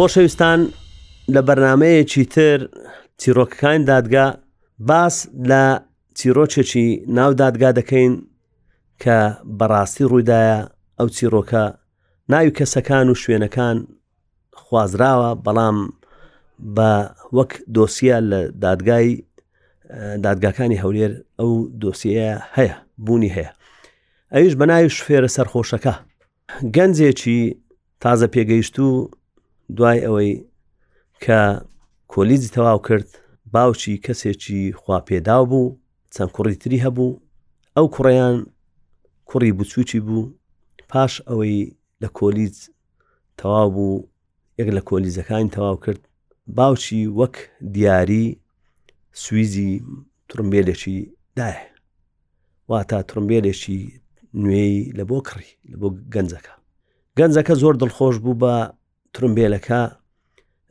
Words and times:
خۆشەویستان 0.00 0.60
لە 1.34 1.40
بەرنمەیەکی 1.48 2.24
تر 2.34 2.58
چیرۆکەکان 3.20 3.80
دادگا 3.92 4.26
باس 4.88 5.16
لە 5.50 5.64
چیرۆکێکی 6.18 6.86
ناو 7.16 7.32
دادگا 7.42 7.70
دەکەین 7.78 8.12
کە 9.02 9.16
بەڕاستی 9.58 10.04
ڕوویدایە 10.10 10.58
ئەو 10.98 11.08
چیرۆکە 11.16 11.64
ناوی 12.32 12.52
کەسەکان 12.58 13.06
و 13.08 13.14
شوێنەکان 13.22 13.76
خوازراوە 14.62 15.30
بەڵام 15.46 15.78
بە 16.76 16.90
وەک 17.36 17.52
دۆسیە 17.74 18.18
لە 18.30 18.40
دادگای 18.64 19.08
دادگاکانی 20.24 20.80
هەولێر 20.82 21.12
ئەو 21.40 21.52
دۆسیەیە 21.82 22.34
هەیە 22.56 22.74
بوونی 23.04 23.34
هەیە 23.36 23.50
ئەویش 24.34 24.54
بە 24.60 24.64
ناوی 24.70 24.90
شفێرە 24.96 25.30
سەرخۆشەکە 25.36 25.94
گەنجێکی 26.76 27.40
تازە 28.02 28.26
پێگەیشت 28.34 28.76
و 28.86 28.90
دوای 29.76 30.00
ئەوەی 30.06 30.32
کە 31.24 31.40
کۆلیزی 32.12 32.52
تەواو 32.56 32.80
کرد 32.88 33.08
باوکی 33.54 34.00
کەسێکی 34.04 34.60
خواپێدا 34.80 35.38
بوو 35.50 35.78
چەند 36.14 36.30
کوڕی 36.36 36.54
تری 36.62 36.84
هەبوو 36.86 37.18
ئەو 37.76 37.86
کوڕیان 37.94 38.36
کوڕی 39.30 39.52
بچوکی 39.58 40.00
بوو 40.06 40.22
پاش 40.90 41.12
ئەوەی 41.28 41.56
لە 42.02 42.08
کۆلیز 42.18 42.56
تەواو 43.40 43.68
بوو 43.76 44.06
یەک 44.60 44.68
لە 44.76 44.82
کۆلیزەکان 44.88 45.44
تەواو 45.56 45.76
کرد 45.84 46.00
باوکی 46.58 47.00
وەک 47.20 47.36
دیاری 47.74 48.24
سویزی 49.22 49.70
ترمبێلێکی 50.30 50.96
دایە 51.38 51.62
وا 52.68 52.82
تا 52.90 52.98
ترمبێلێکی 53.10 53.78
نوێی 54.42 54.76
لە 54.98 55.04
بۆ 55.10 55.18
کڕی 55.28 55.50
لە 55.70 55.76
بۆ 55.80 55.88
گەنجەکە 56.14 56.54
گەنجەکە 57.18 57.54
زۆر 57.62 57.74
دڵخۆش 57.82 58.16
بوو 58.24 58.38
بە 58.42 58.54
ترمبێلەکە 59.18 59.82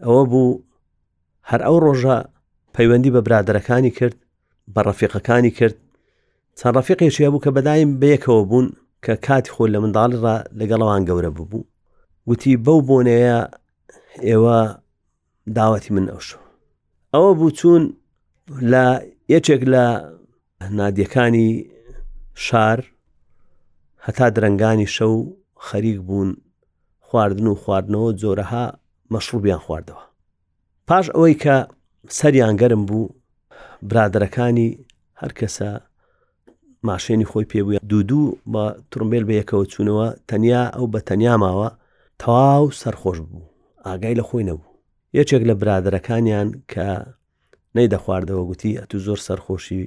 ئەوە 0.05 0.23
بوو 0.31 0.59
هەر 1.49 1.61
ئەو 1.67 1.77
ڕۆژە 1.85 2.17
پەیوەندی 2.75 3.13
بە 3.15 3.21
برادەرەکانی 3.27 3.91
کرد 3.97 4.17
بە 4.73 4.81
ڕەفیقەکانی 4.87 5.55
کرد 5.59 5.75
چەند 6.59 6.73
ڕەفیقێکیە 6.77 7.29
بوو 7.31 7.43
کە 7.45 7.49
بەدایم 7.57 7.91
بەیەکەوە 8.01 8.43
بوون 8.49 8.67
کە 9.05 9.13
کاتی 9.25 9.51
خۆ 9.53 9.63
لە 9.73 9.79
منداڵڕا 9.83 10.35
لەگەڵەوان 10.59 11.01
گەورە 11.09 11.29
بوو 11.37 11.61
گوتی 12.27 12.53
بەو 12.65 12.79
بۆنەیە 12.87 13.39
ئێوە 14.29 14.59
داوەتی 15.57 15.91
من 15.95 16.05
ئەوش 16.11 16.27
ئەوە 17.13 17.31
بوو 17.37 17.49
چوون 17.59 17.83
لە 18.71 18.85
یەکێک 19.33 19.61
لە 19.73 19.85
نادیەکانی 20.79 21.49
شار 22.45 22.79
هەتا 24.05 24.27
درنگانی 24.35 24.87
شەو 24.95 25.13
خەریک 25.67 25.97
بوون 26.07 26.29
خواردن 27.09 27.47
و 27.47 27.55
خواردنەوە 27.65 28.11
جۆرەها 28.21 28.63
مەشروبیان 29.13 29.61
خواردەوە 29.65 30.03
پاش 30.87 31.05
ئەوەی 31.15 31.35
کە 31.43 31.55
سەریان 32.19 32.55
گەرم 32.61 32.83
بوو 32.89 33.05
برادەکانی 33.89 34.69
هەر 35.21 35.31
کەسە 35.39 35.69
ماشێنی 36.89 37.27
خۆی 37.31 37.49
پێبووە 37.51 37.79
دوودوو 37.91 38.37
بە 38.53 38.63
ترمبیل 38.91 39.23
بە 39.29 39.33
یەکەوە 39.41 39.65
چوونەوە 39.73 40.07
تەنیا 40.29 40.63
ئەو 40.75 40.85
بە 40.93 40.99
تەنیا 41.09 41.35
ماوە 41.43 41.69
تەواو 42.21 42.65
سەرخۆش 42.81 43.17
بوو 43.29 43.43
ئاگای 43.85 44.15
لە 44.19 44.23
خۆی 44.29 44.45
نەبوو 44.49 44.71
یەکێک 45.19 45.43
لە 45.49 45.53
برادەکانیان 45.61 46.47
کە 46.71 46.87
نەیدە 47.75 47.97
خواردەوە 48.03 48.43
گوتی 48.49 48.77
ئەتو 48.79 48.97
زۆر 49.05 49.19
سەرخۆشی 49.27 49.81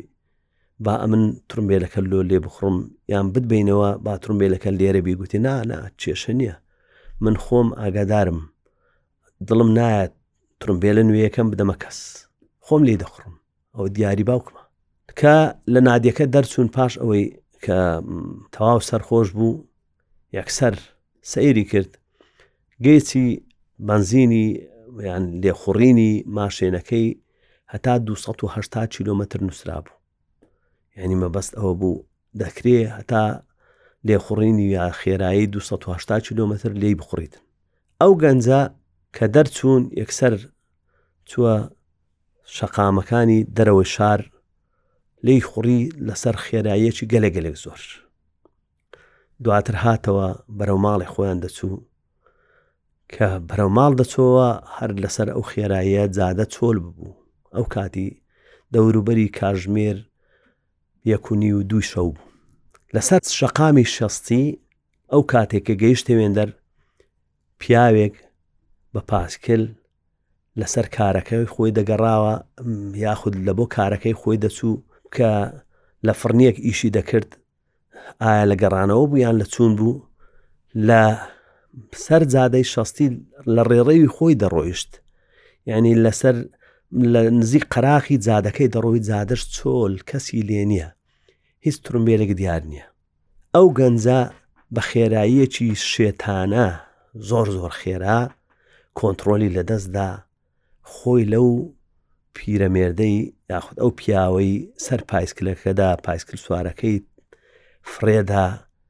با 0.84 0.94
ئەمن 1.02 1.24
ترمبیلەکە 1.50 2.00
لۆ 2.10 2.20
لێ 2.30 2.38
بخڕم 2.46 2.76
یان 3.12 3.26
بتبینەوە 3.34 3.90
با 4.04 4.12
ترمبیلەکە 4.22 4.70
لێرە 4.78 5.00
بیگوتی 5.06 5.38
نانا 5.46 5.80
کێشە 6.00 6.30
نییە 6.40 6.56
من 7.20 7.36
خۆم 7.44 7.68
ئاگادارم 7.80 8.40
دڵم 9.48 9.70
نایەت 9.78 10.12
ترمبێلە 10.62 11.02
نوێیەکەم 11.08 11.46
بدەمە 11.52 11.76
کەس 11.82 11.98
خۆم 12.66 12.82
لێ 12.88 12.94
دەخڕم 13.02 13.34
ئەو 13.74 13.84
دیاری 13.94 14.24
باوکمە 14.30 14.62
کە 15.20 15.36
لە 15.72 15.80
نادیەکە 15.88 16.24
دەرچوون 16.34 16.68
پاش 16.76 16.92
ئەوەی 17.00 17.24
کە 17.64 17.78
تەواو 18.54 18.80
سەرخۆش 18.88 19.28
بوو 19.38 19.54
یەکسەر 20.38 20.74
سەیری 21.32 21.64
کرد 21.70 21.90
گەیچی 22.84 23.24
بنزینی 23.88 24.46
یان 25.08 25.24
لێخوڕینی 25.42 26.12
ماشێنەکەی 26.36 27.08
هەتا 27.72 27.94
280 27.98 28.88
کیلومتر 28.94 29.38
نووسرا 29.46 29.78
بوو 29.84 29.94
یعنی 30.96 31.16
مەبەست 31.22 31.52
ئەوە 31.58 31.74
بوو 31.80 32.04
دەکرێ 32.42 32.78
هەتا 32.98 33.24
لێخوڕینی 34.04 34.66
یا 34.74 34.90
خێرایی 35.00 35.46
280 35.52 36.20
کیلومتر 36.26 36.72
لی 36.82 36.92
بخوڕیت 36.98 37.34
ئەو 38.00 38.12
گەنجە 38.22 38.60
کە 39.16 39.24
دەرچوون 39.34 39.82
یەکسەر 40.02 40.34
چووە 41.30 41.54
شەقامەکانی 42.56 43.40
دەرەوە 43.56 43.84
شار 43.94 44.20
لی 45.26 45.36
خوڕی 45.48 45.80
لەسەر 46.06 46.36
خێراییەکی 46.44 47.08
گەلەگەلێک 47.12 47.56
زۆر 47.64 47.80
دواتر 49.44 49.74
هاتەوە 49.84 50.28
بەرەو 50.58 50.78
ماڵی 50.84 51.10
خۆیان 51.12 51.38
دەچوو 51.44 51.82
کە 53.12 53.28
بەرەو 53.48 53.70
ماڵ 53.76 53.92
دەچۆوە 54.00 54.48
هەر 54.76 54.90
لەسەر 55.02 55.28
ئەو 55.32 55.42
خێراییە 55.50 56.04
جادە 56.16 56.46
چۆل 56.54 56.76
ببوو 56.84 57.20
ئەو 57.56 57.64
کاتی 57.74 58.08
دەوروبەری 58.72 59.28
کاژمێر 59.38 59.98
یەکونی 61.12 61.50
و 61.56 61.60
دوی 61.70 61.84
شەو 61.90 62.08
بوو 62.14 62.31
لەسەر 62.96 63.22
شەقامی 63.38 63.86
شەستی 63.96 64.44
ئەو 65.12 65.22
کاتێککە 65.32 65.74
گەیشتە 65.82 66.12
وێندەر 66.18 66.48
پیاوێک 67.60 68.14
بە 68.94 69.00
پاسکل 69.10 69.62
لەسەر 70.60 70.86
کارەکەی 70.96 71.50
خۆی 71.52 71.74
دەگەڕاوە 71.78 72.34
یاخود 73.04 73.34
لە 73.46 73.52
بۆ 73.58 73.64
کارەکەی 73.76 74.18
خۆی 74.20 74.40
دەچوو 74.44 74.82
کە 75.14 75.30
لە 76.06 76.12
فرنیەک 76.20 76.56
ئیشی 76.66 76.94
دەکرد 76.96 77.30
ئایا 78.22 78.44
لە 78.50 78.56
گەڕانەوە 78.62 79.04
بوویان 79.10 79.34
لە 79.40 79.46
چون 79.54 79.72
بوو 79.78 79.96
لە 80.88 81.02
سەر 82.04 82.22
زادەی 82.34 82.66
شەستی 82.72 83.08
لە 83.54 83.62
ڕێڕێوی 83.70 84.12
خۆی 84.16 84.34
دەڕۆیشت 84.42 84.90
یعنی 85.70 85.92
لەسەر 86.04 86.36
لە 87.12 87.20
نزیک 87.40 87.64
قراخی 87.74 88.16
زادەکەی 88.26 88.72
دەڕۆی 88.74 89.02
زادش 89.10 89.42
چۆل 89.56 89.94
کەسی 90.10 90.42
لێ 90.48 90.62
نییە 90.70 90.90
هیچ 91.66 91.76
ترومبێرێک 91.86 92.30
دیار 92.40 92.62
نییە 92.70 92.86
ئەو 93.54 93.66
گەنجە 93.78 94.20
بە 94.74 94.82
خێراییەکی 94.90 95.68
شێتانە 95.90 96.66
زۆر 97.28 97.46
زۆر 97.58 97.72
خێرا 97.80 98.20
کۆنتترۆلی 98.98 99.52
لەدەستدا 99.56 100.10
خۆی 100.92 101.24
لەو 101.32 101.48
پیرەمێردەی 102.36 103.16
یاخود 103.52 103.76
ئەو 103.80 103.90
پیاوەی 104.00 104.52
سەر 104.84 105.00
پایسکلەکەدا 105.10 105.88
پایسکل 106.06 106.38
سوارەکەی 106.44 106.96
فرێدا 107.92 108.46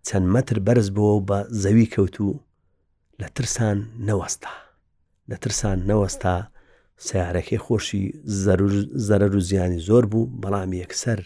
چەند 0.06 0.26
مەتر 0.34 0.58
بەرز 0.66 0.88
بۆ 0.96 1.06
بە 1.28 1.38
زەوی 1.62 1.90
کەوت 1.94 2.16
و 2.20 2.30
لە 3.20 3.28
ترسان 3.36 3.78
نەوەستا 4.08 4.52
لە 5.30 5.36
ترسان 5.42 5.78
نەوەستا 5.90 6.34
سیارەکەی 7.06 7.62
خۆشی 7.66 8.04
زەرەر 9.08 9.32
و 9.36 9.40
زیانی 9.48 9.80
زۆر 9.88 10.04
بوو 10.12 10.30
بەڵام 10.42 10.70
یەکسەر 10.82 11.20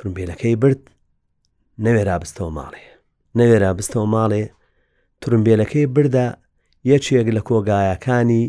ترمبیلەکەی 0.00 0.54
برد 0.62 0.80
نەوێرا 1.84 2.16
بستەوە 2.22 2.50
ماڵێ 2.58 2.84
نەوێرا 3.38 3.70
بستەوە 3.78 4.06
ماڵێ 4.16 4.44
ترمبیلەکەی 5.22 5.86
بردە 5.94 6.26
یەکێک 6.92 7.28
لە 7.36 7.42
کۆگایەکانی 7.48 8.44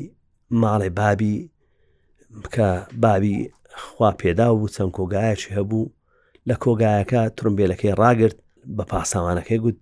ماڵێ 0.63 0.89
بابی 0.99 1.33
بکە 2.43 2.69
بابی 3.03 3.35
خوا 3.83 4.09
پێدا 4.21 4.47
و 4.53 4.67
چەند 4.75 4.91
کۆگایەکی 4.97 5.53
هەبوو 5.57 5.91
لە 6.49 6.55
کۆگایەکە 6.63 7.21
ترمبیلەکەی 7.37 7.97
ڕاگرت 8.01 8.37
بە 8.77 8.83
پاساوانەکەی 8.91 9.59
گوت 9.63 9.77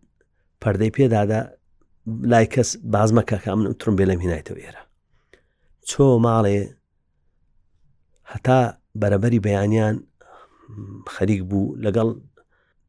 پەردەی 0.61 0.95
پێدادا 0.97 1.41
لای 2.31 2.47
کەس 2.53 2.69
بازمەکەکە 2.93 3.51
من 3.57 3.65
ترمبیلەم 3.81 4.19
هینایتەوە 4.25 4.61
ئێرە 4.65 4.81
چۆ 5.89 6.03
ماڵێ 6.25 6.57
هەتا 8.31 8.59
بەرەبەری 9.01 9.43
بەیانیان 9.45 9.95
خەریک 11.13 11.41
بوو 11.49 11.75
لەگەڵ 11.85 12.09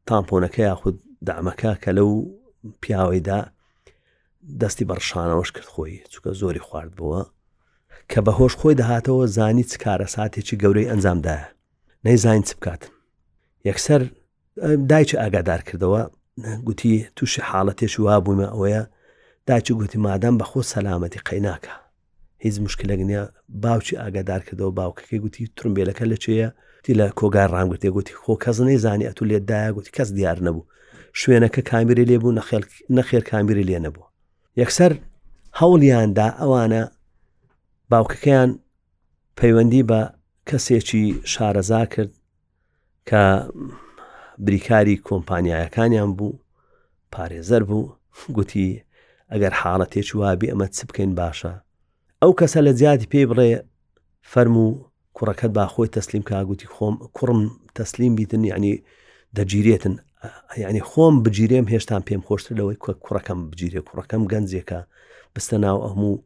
تامپۆنەکە 0.07 0.61
یاخود 0.69 0.95
دامەکە 1.27 1.71
کە 1.83 1.91
لەو 1.97 2.09
پیاوەیدا 2.81 3.39
دەستی 4.61 4.85
بەڕشانەوەش 4.89 5.49
کرد 5.55 5.67
خۆی 5.73 5.95
چونکە 6.11 6.29
زۆری 6.41 6.63
خواردبووە 6.67 7.21
کە 8.11 8.19
بە 8.25 8.31
هۆش 8.39 8.53
خۆی 8.59 8.77
دەهاتەوە 8.81 9.23
زانی 9.37 9.65
چ 9.71 9.73
کارە 9.83 10.07
ساتێکی 10.15 10.59
گەورەی 10.61 10.89
ئەنجامدایە 10.91 11.47
نەیزانین 12.05 12.43
چ 12.49 12.51
بکاتن 12.57 12.91
یەکسەر 13.69 14.01
دایکی 14.91 15.17
ئاگادار 15.21 15.61
کردەوە 15.67 16.01
گوتی 16.67 16.93
تووشی 17.15 17.41
حاڵەتێش 17.49 17.93
وا 18.05 18.15
بوومە 18.25 18.47
ئەوەیە 18.53 18.81
داچی 19.49 19.73
گوتی 19.79 19.97
مادەم 20.07 20.35
بەخۆ 20.41 20.61
سەلامەتی 20.73 21.23
قەیناکە 21.27 21.73
هیچ 22.45 22.55
مشکلەگنیە 22.65 23.23
باوکی 23.63 23.95
ئاگادار 24.01 24.41
کردەوە 24.47 24.73
باوکەکەی 24.79 25.19
گوتی 25.23 25.43
ترمبیلەکە 25.57 26.05
لە 26.11 26.17
چێە 26.23 26.47
گوتی 26.87 26.93
لە 27.03 27.09
کۆگار 27.19 27.47
ڕانگوتێ 27.55 27.89
گوتی 27.95 28.13
خۆ 28.23 28.33
کەس 28.43 28.57
نەیزانانی 28.67 29.07
ئەتو 29.09 29.23
لێدایە 29.29 29.71
گوتی 29.75 29.91
کەس 29.97 30.09
دیار 30.17 30.37
نەبوو 30.45 30.67
شوێنەکە 31.21 31.61
کامیری 31.71 32.05
لێبوو 32.11 32.35
نەخێر 32.97 33.23
کامیری 33.31 33.67
لێ 33.69 33.79
نەبوو 33.85 34.05
یەکسەر 34.61 34.91
هەوڵیاندا 35.59 36.27
ئەوانە 36.41 36.83
باوکەکەیان 37.91 38.49
پەیوەندی 39.39 39.83
بە 39.89 40.01
کەسێکی 40.49 41.03
شارەزا 41.33 41.83
کرد 41.93 42.11
کە 43.09 43.21
بریکاری 44.45 45.01
کۆمپانیایەکانیان 45.07 46.09
بوو 46.17 46.39
پارێزەر 47.13 47.63
بوو 47.69 47.93
گوتی 48.35 48.67
ئەگەر 49.31 49.53
حاڵەتێک 49.61 50.07
وابی 50.19 50.51
ئەمە 50.51 50.67
چ 50.77 50.79
بکەین 50.87 51.11
باشە 51.19 51.53
ئەو 52.21 52.31
کەسە 52.39 52.59
لە 52.67 52.71
زیادی 52.79 53.07
پێی 53.11 53.25
بڕێ 53.29 53.51
فەرمو 54.31 54.69
کوڕەکەت 55.17 55.51
با 55.57 55.65
خۆی 55.73 55.89
تەسلیم 55.97 56.23
کاگوتی 56.31 56.67
خۆم 56.75 56.95
کوڕم 57.17 57.39
تەسلیم 57.79 58.11
بیتن 58.17 58.43
ینی 58.43 58.83
دەگیرێتن 59.37 59.93
ینی 60.63 60.81
خۆم 60.81 61.13
بگیرێم 61.25 61.65
هێشتا 61.73 61.99
پێم 62.07 62.21
خۆشتر 62.27 62.53
لەوەی 62.59 62.77
کوڕەکەم 63.03 63.39
بگیرێ 63.51 63.79
کوڕەکەم 63.89 64.21
گەنجێکە 64.31 64.79
بستە 65.35 65.57
ناو 65.65 65.77
ئەموو 65.87 66.23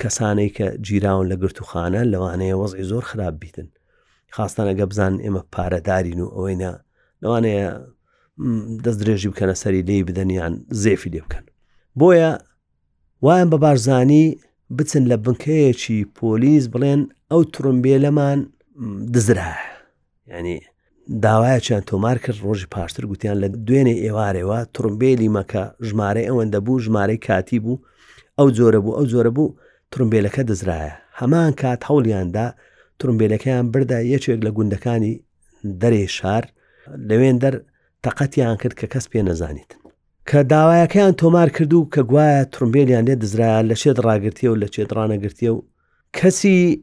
کەسانەی 0.00 0.50
کە 0.56 0.66
جیراون 0.86 1.26
لە 1.32 1.36
گرتوخانە 1.42 2.02
لەوانەیە 2.12 2.56
وەزی 2.60 2.84
زۆر 2.90 3.04
خراپ 3.10 3.34
بیتن 3.42 3.68
خاستان 4.36 4.66
ئەگە 4.70 4.84
بزان 4.90 5.14
ئێمە 5.24 5.42
پارەدارین 5.56 6.20
و 6.20 6.28
ئەوەیە 6.36 6.72
لەوانەیە 7.22 7.68
دەست 8.84 8.98
درێژی 9.00 9.28
بکەنە 9.32 9.54
سەری 9.62 9.82
لی 9.88 10.04
بدەنیان 10.08 10.52
زێفی 10.82 11.10
لێ 11.14 11.20
بکەن 11.26 11.44
بۆیە 12.00 12.30
وایەن 13.24 13.48
بە 13.52 13.56
بارزانی 13.64 14.24
بچن 14.78 15.04
لە 15.10 15.16
بنکەیەکی 15.24 15.98
پۆلیس 16.18 16.64
بڵێن 16.74 17.00
ئەو 17.30 17.42
ترمبیلەمان 17.54 18.38
دزرا 19.14 19.52
ینی 20.32 20.56
داوایە 21.24 21.58
چیان 21.64 21.82
تۆمار 21.90 22.16
کرد 22.24 22.36
ڕۆژی 22.46 22.68
پاشتر 22.76 23.04
گوتیان 23.10 23.36
لە 23.44 23.48
دوێنێ 23.66 23.94
ئێوارەوە 24.04 24.58
ترمبیلی 24.74 25.32
مەکە 25.36 25.62
ژمارە 25.86 26.22
ئەوەندە 26.28 26.58
بوو 26.66 26.82
ژمارەی 26.84 27.22
کاتی 27.26 27.58
بوو 27.64 27.82
ئەو 28.38 28.48
جۆرە 28.56 28.80
بوو 28.84 28.96
ئەو 28.98 29.06
جۆرە 29.12 29.30
بوو 29.36 29.54
ترمبیلەکە 29.92 30.42
دزرایە 30.50 30.94
هەمان 31.20 31.52
کات 31.62 31.80
هەوڵیاندا 31.88 32.46
ترمبیلەکەیان 33.00 33.66
بردا 33.72 33.98
یەکێک 34.14 34.40
لە 34.46 34.50
گوندەکانی 34.56 35.14
دەرێ 35.80 36.04
شار 36.16 36.44
لەوێن 37.08 37.36
دەر 37.42 37.54
تەقەتیان 38.04 38.56
کرد 38.60 38.74
کە 38.80 38.86
کەس 38.92 39.04
پێ 39.12 39.20
نەزانیت 39.28 39.70
کە 40.28 40.42
داوایەکەیان 40.50 41.12
تۆمار 41.22 41.50
کردو 41.50 41.88
کە 41.94 41.98
گوایە 42.02 42.44
ترمبیلیان 42.52 43.04
لێ 43.08 43.14
دزرایان 43.14 43.66
لە 43.70 43.74
شێت 43.82 43.98
ڕاگرتیە 44.06 44.48
و 44.50 44.54
لە 44.62 44.68
چێتڕانەگرتیە 44.74 45.50
و 45.52 45.64
کەسی 46.18 46.80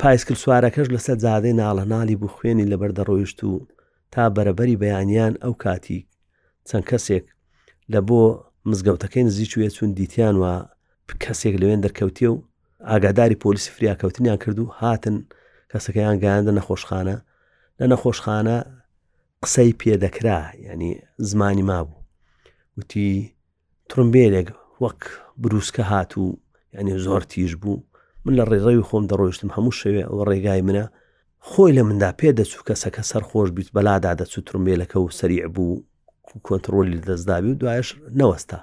پایسکل 0.00 0.34
سوارەکەش 0.44 0.88
لەسەر 0.94 1.18
زادەی 1.24 1.54
ناڵە 1.60 1.84
ناڵی 1.92 2.16
بوو 2.20 2.32
خوێنی 2.36 2.70
لەبەردەڕۆیشت 2.72 3.38
و 3.44 3.68
تا 4.12 4.22
بەرەبەری 4.36 4.76
بەیانیان 4.82 5.32
ئەو 5.42 5.52
کاتی 5.62 6.00
چەند 6.68 6.84
کەسێک 6.90 7.26
لە 7.92 8.00
بۆ 8.08 8.22
مزگەوتەکەی 8.70 9.24
نزییکوێ 9.28 9.68
چون 9.76 9.90
دیتیان 9.98 10.36
و 10.42 10.44
کەسێک 11.24 11.54
لەوێن 11.60 11.80
دەرکەوتیە 11.84 12.28
و 12.32 12.38
ئاگاداری 12.88 13.40
پۆلیسی 13.42 13.70
فریاکەوتنیان 13.76 14.38
کردو 14.44 14.64
هاتن 14.80 15.16
کەسەکەیان 15.72 16.16
گەیاندە 16.22 16.52
نەخۆشخانە 16.58 17.14
لە 17.80 17.84
نەخۆشخانە 17.92 18.56
قسەی 19.44 19.76
پێدەکرا 19.80 20.38
ینی 20.70 20.90
زمانی 21.30 21.62
ما 21.70 21.80
بوو 21.84 21.97
وتی 22.78 23.32
ترمبێرێک 23.92 24.48
وەک 24.82 24.98
بروسکە 25.42 25.84
هات 25.92 26.10
و 26.22 26.38
ینی 26.78 26.94
زۆر 27.06 27.22
تیژ 27.32 27.50
بوو 27.62 27.84
من 28.24 28.34
لە 28.38 28.44
ڕێڕەوی 28.50 28.86
خۆم 28.88 29.04
دەڕۆیشتم 29.10 29.50
هەموو 29.56 29.78
شەوێ 29.80 30.02
ئەوە 30.08 30.22
ڕێگای 30.30 30.62
منە 30.68 30.84
خۆی 31.48 31.72
لە 31.78 31.82
مندا 31.88 32.10
پێ 32.20 32.28
دەچوو 32.38 32.66
کەسەکە 32.68 33.02
سەرخۆش 33.10 33.48
بیت 33.56 33.68
بەلادا 33.76 34.12
دەچوو 34.20 34.46
ترمبێلەکە 34.48 34.96
و 35.00 35.04
سریع 35.18 35.46
بوو 35.54 35.84
کۆنتترۆلی 36.46 37.02
دەستدابی 37.08 37.50
و 37.52 37.58
دوایش 37.60 37.88
نەوەستا 38.20 38.58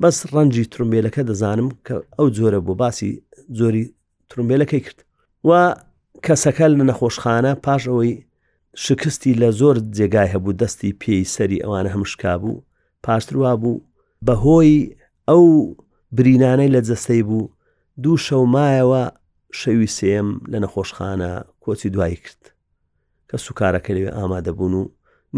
بەس 0.00 0.16
ڕەنجی 0.34 0.64
ترمبێلەکە 0.74 1.22
دەزانم 1.30 1.68
کە 1.86 1.94
ئەو 2.18 2.26
جۆرە 2.36 2.60
بۆ 2.66 2.72
باسی 2.82 3.10
زۆری 3.58 3.84
ترمبێلەکەی 4.30 4.80
کرد 4.86 4.98
و 5.48 5.50
کەسەکە 6.26 6.64
لە 6.72 6.76
نەخۆشخانە 6.90 7.52
پاش 7.64 7.82
ئەوەی 7.90 8.12
شکستی 8.84 9.32
لە 9.42 9.48
زۆر 9.60 9.76
جێگای 9.96 10.32
هەبوو 10.34 10.58
دەستی 10.60 10.92
پێی 11.02 11.24
سەری 11.34 11.62
ئەوانە 11.64 11.90
هەمشکا 11.94 12.34
بوو 12.42 12.56
پاشتروا 13.06 13.56
بوو 13.56 13.78
بەهۆی 14.26 14.76
ئەو 15.30 15.44
برینانەی 16.18 16.72
لە 16.74 16.80
جەستەی 16.88 17.22
بوو 17.28 17.44
دوو 18.02 18.16
شەومایەوە 18.26 19.02
شەوی 19.60 19.90
سێم 19.98 20.28
لە 20.52 20.58
نەخۆشخانە 20.64 21.32
کۆچی 21.64 21.88
دوای 21.94 22.16
کرد 22.22 22.42
کە 23.30 23.36
سوکارەکە 23.46 23.92
لەوێ 23.96 24.10
ئامادەبوون 24.18 24.74
و 24.80 24.84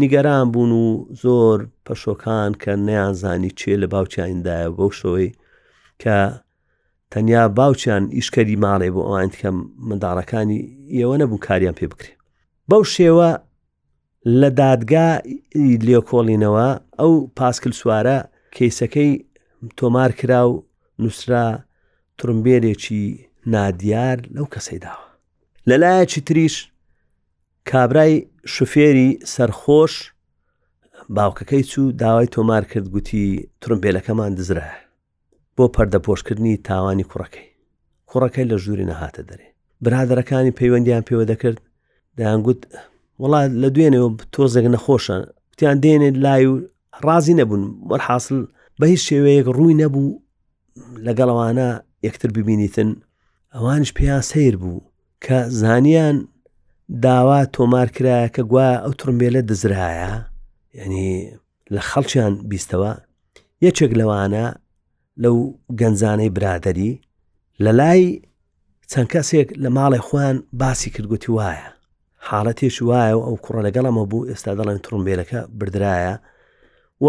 نیگەران 0.01 0.47
بوون 0.53 0.71
و 0.71 0.87
زۆر 1.23 1.59
پەشۆکان 1.85 2.51
کە 2.63 2.71
نەیانزانی 2.87 3.51
چێ 3.59 3.73
لە 3.81 3.87
باوچیاندایە 3.93 4.69
بەو 4.77 4.89
شەوەی 4.99 5.29
کە 6.03 6.17
تەنیا 7.11 7.43
باوچیان 7.59 8.03
ئیشکەری 8.17 8.61
ماڵێ 8.63 8.89
بۆ 8.95 9.01
ئەوان 9.07 9.29
کەم 9.41 9.57
منداڵەکانی 9.87 10.59
ئێوە 10.95 11.15
نەبوو 11.21 11.43
کاریان 11.47 11.75
پێ 11.79 11.85
بکرێ 11.91 12.13
بەو 12.69 12.83
شێوە 12.95 13.29
لە 14.41 14.49
دادگا 14.61 15.07
لێکۆڵینەوە 15.87 16.67
ئەو 16.99 17.13
پاسکل 17.39 17.73
سووارە 17.79 18.17
کەیسەکەی 18.55 19.11
تۆمار 19.79 20.11
کرا 20.19 20.41
و 20.49 20.65
نووسرا 21.03 21.45
ترمبێرێکی 22.19 23.03
نادیار 23.53 24.17
لەو 24.35 24.45
کەسەیداوە 24.53 25.05
لەلایەکی 25.69 26.21
تریش 26.27 26.55
کابرای 27.71 28.13
شوفێری 28.55 29.09
سەرخۆش 29.33 29.93
باوکەکەی 31.15 31.63
چوو 31.71 31.91
داوای 31.91 32.27
تۆمار 32.35 32.63
کرد 32.71 32.87
گوتی 32.95 33.25
ترمبێلەکەمان 33.61 34.31
دزرە 34.37 34.67
بۆ 35.57 35.65
پەردەپۆشکردنی 35.75 36.57
تاوانی 36.67 37.03
کوڕەکەی 37.11 37.47
کوڕەکەی 38.11 38.49
لە 38.51 38.57
ژووری 38.63 38.89
نەهاتە 38.91 39.21
دەرێ 39.29 39.47
برادەرەکانی 39.85 40.55
پەیوەندیان 40.57 41.03
پێوە 41.07 41.25
دەکرد 41.31 41.59
دەیانگوت 42.17 42.61
وڵا 43.21 43.41
لە 43.61 43.69
دوێنەوە 43.75 44.09
تۆزێک 44.33 44.65
نەخۆشە 44.73 45.17
تیان 45.57 45.77
دێنێت 45.83 46.15
لای 46.25 46.45
و 46.51 46.53
ڕازی 47.05 47.35
نەبوون 47.39 47.63
وەرحاصل 47.89 48.37
بە 48.79 48.85
هیچ 48.91 49.01
شێوەیەک 49.09 49.47
ڕووی 49.57 49.77
نەبوو 49.83 50.07
لەگەڵەوانە 51.05 51.69
یەکتر 52.07 52.29
ببینیتن 52.37 52.89
ئەوانش 53.55 53.89
پێیان 53.97 54.23
سیر 54.31 54.55
بوو 54.61 54.79
کە 55.23 55.37
زانیان 55.61 56.17
داوا 57.05 57.39
تۆمارکرایە 57.55 58.27
کە 58.35 58.41
گووا 58.51 58.69
ئەو 58.83 58.93
ترمبێلە 59.01 59.41
دزرایە 59.49 60.11
یعنی 60.79 61.07
لە 61.73 61.81
خەڵکیان 61.89 62.33
بیستەوە 62.49 62.91
یەکێک 63.65 63.91
لەوانە 63.99 64.45
لەو 65.23 65.37
گەنجانەی 65.79 66.31
برادری 66.35 66.91
لە 67.63 67.71
لای 67.79 68.03
چەند 68.91 69.07
کەسێک 69.13 69.49
لە 69.63 69.69
ماڵی 69.77 70.01
خۆیان 70.07 70.37
باسی 70.59 70.89
کردگوتی 70.95 71.31
وایە 71.37 71.69
حاڵەتیش 72.29 72.75
وایە 72.89 73.13
و 73.17 73.21
ئەو 73.27 73.35
کوڕە 73.43 73.61
لەگەڵەمە 73.67 74.03
بوو 74.11 74.27
ئێستا 74.29 74.51
دەڵێن 74.59 74.79
ترمبیلەکە 74.85 75.39
بردرایە 75.59 76.15
و 77.05 77.07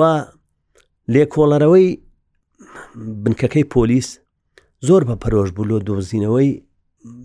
لێ 1.13 1.25
کۆڵەرەوەی 1.35 1.89
بنکەکەی 3.25 3.65
پۆلیس 3.73 4.09
زۆر 4.89 5.03
بە 5.09 5.15
پەرۆژ 5.23 5.49
بوو 5.57 5.69
لۆ 5.71 5.77
دۆزینەوەی 5.89 6.49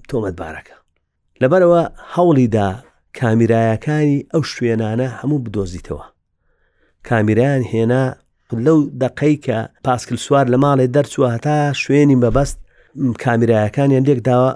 تۆمەت 0.10 0.36
بارەکە 0.42 0.76
لەبەرەوە 1.42 1.82
هەوڵیدا 2.16 2.68
کامیرایەکانی 3.20 4.20
ئەو 4.34 4.44
شوێنانە 4.54 5.08
هەموو 5.20 5.44
بدۆزیتەوە 5.46 6.06
کامیرایان 7.08 7.64
هێنا 7.74 8.04
لەو 8.66 8.80
دەقەی 9.02 9.36
کە 9.46 9.58
پاسکل 9.86 10.18
سووار 10.26 10.46
لە 10.54 10.58
ماڵێ 10.64 10.86
دەرچوە 10.96 11.28
هەتا 11.36 11.58
شوێنی 11.84 12.18
بەبەست 12.24 12.58
کامیرایەکانیان 13.24 14.04
لێک 14.10 14.20
داوا 14.30 14.52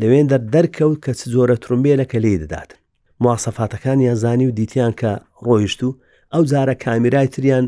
لەوێن 0.00 0.26
دەر 0.32 0.40
دەرکەوت 0.54 0.98
کە 1.04 1.12
چ 1.18 1.22
زۆرە 1.34 1.56
ترومبیلەکە 1.64 2.18
لێ 2.24 2.34
دەداتن 2.42 2.78
مواسەفاتەکانیان 3.24 4.16
زانی 4.22 4.46
و 4.48 4.56
دیتیان 4.58 4.92
کە 5.00 5.10
ڕۆیشت 5.46 5.80
و 5.86 5.88
ئەو 6.34 6.42
جارە 6.50 6.74
کامیرای 6.84 7.26
تریان 7.34 7.66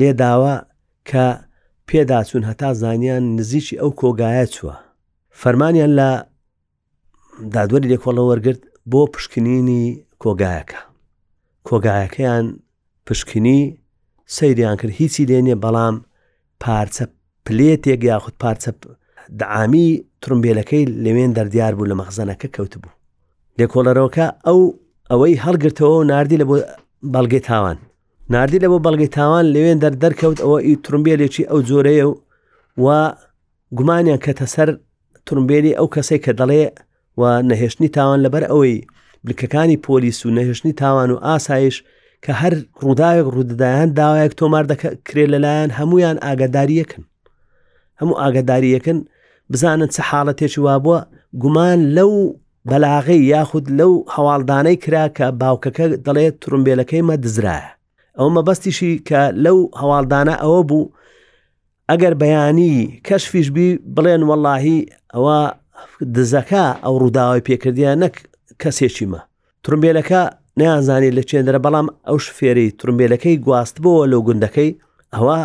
لێ 0.00 0.12
داوا 0.22 0.54
کە 1.10 1.24
پێداچوون 1.88 2.44
هەتا 2.50 2.70
زانیان 2.82 3.24
نزییکی 3.38 3.80
ئەو 3.80 3.90
کۆگایە 4.00 4.46
چووە 4.54 4.74
فەرمانیان 5.40 5.92
لە 6.00 6.10
دادوەری 7.54 7.90
لێکۆڵە 7.92 8.22
وەرگرت 8.28 8.60
بۆ 8.92 9.00
پشکنینی 9.14 9.84
کۆگایەکە 10.22 10.80
کۆگایەکەیان 11.68 12.46
پشکنی 13.06 13.60
سەیریان 14.36 14.76
کرد 14.80 14.90
هیچی 15.00 15.26
لێنێ 15.30 15.56
بەڵام 15.64 15.96
پارچە 16.64 17.04
پلێتێک 17.46 18.00
یاخود 18.10 18.34
پارچە 18.42 18.70
دعامی 19.38 20.04
ترمبیلەکەی 20.26 20.84
لەوێن 21.04 21.30
دەردیار 21.38 21.72
بوو 21.78 21.86
لە 21.90 21.94
مەخزانەکە 22.00 22.48
کەوت 22.54 22.72
بوو 22.82 22.94
لێکۆلەرەوەکە 23.58 24.26
ئەو 24.46 24.58
ئەوەی 25.10 25.40
هەڵگرتەوە 25.44 26.04
نردی 26.12 26.38
لە 26.42 26.46
بۆ 26.48 26.56
بەڵگەی 27.14 27.42
تاوان 27.50 27.78
نردی 28.34 28.58
لە 28.64 28.68
بۆ 28.70 28.76
بەڵگەی 28.86 29.10
تاوان 29.18 29.44
لەوێن 29.54 29.78
دەر 29.84 29.94
دەرکەوت 30.02 30.38
ئەوە 30.44 30.58
ئی 30.66 30.74
ترمبیلێکی 30.86 31.44
ئەو 31.50 31.60
جۆرەیە 31.68 32.06
و 32.08 32.12
و 32.84 32.86
گومانیان 33.78 34.20
کەتە 34.24 34.46
سەر 34.54 34.68
ترمبیلی 35.26 35.72
ئەو 35.78 35.86
کەسێک 35.94 36.20
کە 36.26 36.32
دەڵێ 36.40 36.64
و 37.20 37.22
نەهێشتنی 37.50 37.88
تاوان 37.96 38.20
لەبەر 38.24 38.44
ئەوەی 38.52 38.76
بلکەکانی 39.24 39.76
پۆلیس 39.86 40.18
و 40.26 40.30
نەهێشتنی 40.38 40.72
تاوان 40.82 41.08
و 41.14 41.22
ئاسایش 41.26 41.76
کە 42.24 42.32
هەر 42.42 42.54
ڕووداوێک 42.82 43.26
ڕووددایان 43.34 43.88
داوایەک 43.98 44.32
تۆمار 44.40 44.64
دەکرێت 44.72 45.28
لەلایەن 45.34 45.70
هەمویان 45.78 46.16
ئاگاداریەکەن 46.24 47.04
هەموو 48.00 48.18
ئاگاداریەکەن 48.22 48.98
بزانن 49.52 49.86
چه 49.94 50.02
حاڵەتێکی 50.10 50.58
وابووە 50.66 51.00
گومان 51.42 51.78
لەو 51.96 52.12
بەلاغی 52.68 53.20
یاخود 53.32 53.66
لەو 53.80 53.92
هەواڵدانەی 54.14 54.76
کرا 54.84 55.04
کە 55.16 55.26
باوکەکە 55.40 55.86
دەڵێت 56.06 56.34
ترومبێلەکەیمە 56.44 57.14
دزرایە 57.24 57.70
ئەو 58.18 58.28
مەبەستیشی 58.36 58.92
کە 59.08 59.20
لەو 59.44 59.58
هەواڵدانە 59.80 60.34
ئەوە 60.42 60.60
بوو 60.68 60.90
ئەگەر 61.90 62.14
بەیانی 62.22 62.74
کەشفیشبی 63.06 63.68
بڵێن 63.94 64.22
وەڵاهی 64.30 64.78
ئەوە 65.14 65.38
دزەکە 66.14 66.64
ئەو 66.84 66.94
ڕووداوای 67.02 67.44
پێکردیان 67.48 67.98
نەک 68.04 68.14
کەسێکیمە 68.62 69.20
ترومبێلەکە 69.64 70.20
نیانزانی 70.60 71.14
لە 71.16 71.22
چێندرە 71.30 71.58
بەڵام 71.64 71.86
ئەوش 72.08 72.24
فێری 72.36 72.68
ترومبێلەکەی 72.80 73.36
گواست 73.44 73.76
بۆەوە 73.82 74.04
لەو 74.12 74.20
گوندەکەی 74.28 74.70
ئەوە 75.14 75.38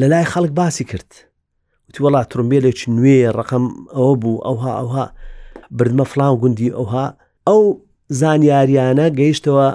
لە 0.00 0.06
لای 0.12 0.26
خەڵک 0.32 0.52
باسی 0.58 0.84
کرد 0.90 1.10
وڵا 2.02 2.22
ترمبیلێک 2.32 2.78
نوێ 2.96 3.18
ڕقم 3.38 3.64
ئەوە 3.96 4.14
بوو 4.22 4.42
ئەوها 4.46 4.72
ئەوها 4.80 5.06
بردمە 5.78 6.04
فلان 6.12 6.34
گوندی 6.42 6.70
ئەوها 6.78 7.06
ئەو 7.48 7.62
زانیاریانە 8.20 9.06
گەیشتەوە 9.18 9.68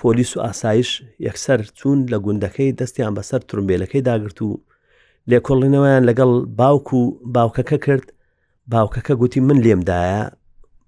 پۆلیس 0.00 0.30
و 0.36 0.40
ئاسایش 0.44 0.90
یەکسەر 1.26 1.58
چوون 1.78 1.98
لە 2.12 2.18
گوندەکەی 2.24 2.74
دەستیان 2.78 3.12
بەسەر 3.18 3.40
ترمبیلەکەی 3.48 4.02
داگرت 4.08 4.38
و 4.42 4.50
لێکۆڵینەوەیان 5.30 6.02
لەگەڵ 6.08 6.30
باوک 6.60 6.86
و 6.94 7.00
باوکەکە 7.34 7.78
کرد 7.86 8.06
باوکەکە 8.72 9.14
گوتی 9.20 9.40
من 9.46 9.58
لێمدایە 9.64 10.24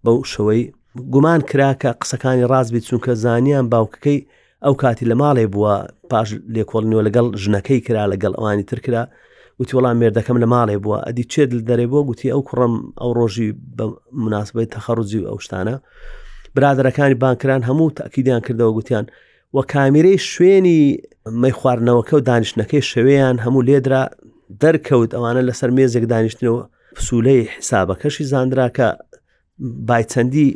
بەو 0.05 0.17
شەوەی 0.33 0.61
گومان 1.13 1.41
کرا 1.51 1.71
کە 1.81 1.91
قسەکانی 2.01 2.49
ڕازبی 2.53 2.81
چونکە 2.89 3.13
زانیان 3.25 3.67
باوکەکەی 3.73 4.19
ئەو 4.65 4.75
کاتی 4.83 5.07
لە 5.11 5.15
ماڵێ 5.23 5.47
بووە 5.55 5.75
پاش 6.11 6.29
لێکۆڵنیەوە 6.57 7.03
لەگەڵ 7.09 7.27
ژنەکەی 7.43 7.81
کرا 7.87 8.05
لەگەڵ 8.13 8.33
ئەوانی 8.39 8.67
تر 8.71 8.79
کرا 8.87 9.03
وتی 9.61 9.77
وەڵام 9.77 9.97
مێردەکەم 10.03 10.37
لە 10.43 10.47
ماڵێ 10.55 10.77
بووە 10.85 10.99
ئەدی 11.07 11.25
چێت 11.33 11.51
دەرێ 11.69 11.87
بۆ 11.93 12.01
گوتی 12.09 12.33
ئەو 12.35 12.41
کوڕم 12.49 12.75
ئەو 13.01 13.11
ڕۆژی 13.19 13.49
بە 13.77 13.85
مناسبەی 14.25 14.69
تەخەڕزی 14.75 15.21
و 15.21 15.27
ئەو 15.31 15.39
شتانە 15.45 15.75
برادەکانی 16.57 17.15
بانکران 17.23 17.63
هەموو 17.69 17.95
تاکیدیان 17.99 18.41
کردەوە 18.47 18.73
گوتیان 18.77 19.05
وە 19.57 19.63
کامیرەی 19.73 20.19
شوێنی 20.33 20.81
مەی 21.43 21.55
خواردنەوەکە 21.61 22.13
و 22.17 22.27
دانیشتنەکەی 22.31 22.83
شەوەیان 22.91 23.37
هەموو 23.45 23.67
لێدرا 23.69 24.03
دەرکەوت 24.63 25.11
ئەوانە 25.17 25.43
لەسەر 25.49 25.71
مێزێک 25.77 26.05
دانیشتنەوە 26.13 26.61
پسولەی 26.97 27.41
حسابەکەشی 27.57 28.25
زاندرا 28.33 28.67
کە 28.77 28.87
بایچەندی 29.89 30.49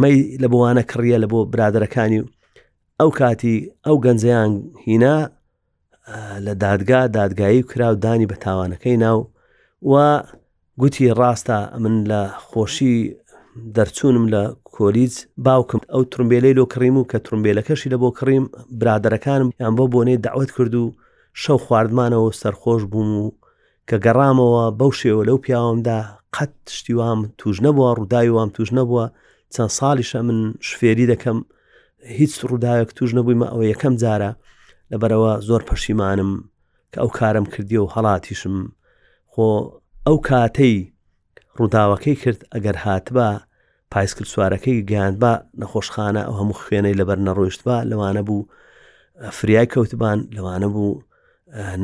مەی 0.00 0.16
لە 0.42 0.48
بوانە 0.52 0.82
کڕیە 0.90 1.18
لە 1.24 1.28
بۆ 1.32 1.40
برادەکانی 1.52 2.20
و 2.24 2.28
ئەو 3.00 3.10
کاتی 3.18 3.56
ئەو 3.86 3.96
گەنجیان 4.04 4.50
هینا 4.86 5.16
لە 6.46 6.54
دادگا 6.58 7.06
دادگایی 7.16 7.62
کراو 7.70 7.94
دانی 8.04 8.26
بە 8.30 8.36
تاوانەکەی 8.44 8.96
ناو 9.06 9.30
و 9.82 9.94
گوتی 10.80 11.04
ڕاستە 11.20 11.58
من 11.82 11.96
لە 12.10 12.20
خۆشی 12.50 12.96
دەرچوونم 13.76 14.26
لە 14.34 14.42
کۆلیج 14.76 15.14
باوکم 15.46 15.80
ئەو 15.92 16.02
ترمبیلەی 16.12 16.56
لۆ 16.58 16.64
کڕیم 16.72 16.96
و 16.98 17.04
کە 17.10 17.18
ترمبیلەکەشی 17.26 17.92
لە 17.94 17.98
بۆ 18.02 18.08
کڕیم 18.18 18.44
برادەرەکانم 18.80 19.48
یان 19.62 19.74
بۆ 19.78 19.84
بۆنێ 19.94 20.16
داوت 20.26 20.50
کرد 20.56 20.74
و 20.74 20.94
شەو 21.42 21.58
خواردمانەوە 21.66 22.30
سەرخۆش 22.42 22.82
بووم 22.92 23.10
و 23.22 23.32
کە 23.88 23.96
گەڕامەوە 24.04 24.64
بەو 24.78 24.90
شێوە 25.00 25.22
لەو 25.28 25.36
پیاوەمدا 25.44 25.98
قەت 26.36 26.54
شتی 26.78 26.94
وام 26.98 27.20
توژ 27.40 27.56
نەبووە 27.64 27.88
ڕووداوی 27.98 28.34
وام 28.36 28.48
توژ 28.56 28.68
نەبووە 28.78 29.04
چەند 29.54 29.72
ساڵیشە 29.78 30.18
من 30.28 30.40
شفێری 30.68 31.06
دەکەم 31.12 31.38
هیچ 32.20 32.32
ڕووداوێک 32.50 32.90
توژ 32.96 33.10
نەبوویمە 33.16 33.46
ئەوە 33.52 33.64
یەکەم 33.72 33.94
جارە 34.02 34.30
لەبەرەوە 34.92 35.32
زۆر 35.48 35.62
پەشیمانم 35.68 36.30
کە 36.92 36.98
ئەو 37.02 37.10
کارم 37.18 37.46
کردی 37.52 37.76
و 37.82 37.86
هەڵاتیشم 37.94 38.56
خۆ 39.32 39.48
ئەو 40.06 40.16
کاتەی 40.28 40.76
ڕووداوەکەی 41.58 42.16
کرد 42.22 42.40
ئەگەر 42.54 42.76
هاتبا 42.84 43.28
پایسکل 43.92 44.26
سوارەکەی 44.32 44.78
گیان 44.90 45.12
بە 45.22 45.32
نەخۆشخانە 45.60 46.22
ئەو 46.26 46.34
هەموو 46.40 46.58
خوێنەی 46.62 46.98
لەبەر 47.00 47.18
نەڕۆیشت 47.26 47.60
بە 47.68 47.76
لەوانە 47.90 48.22
بوو 48.26 48.48
فریای 49.36 49.68
کەوتبان 49.72 50.18
لەوانە 50.36 50.68
بوو 50.74 51.02